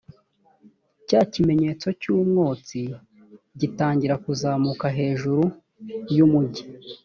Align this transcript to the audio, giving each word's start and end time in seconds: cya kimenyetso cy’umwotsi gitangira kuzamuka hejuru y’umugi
cya 1.07 1.21
kimenyetso 1.31 1.87
cy’umwotsi 2.01 2.81
gitangira 3.59 4.15
kuzamuka 4.23 4.85
hejuru 4.97 5.41
y’umugi 6.15 6.63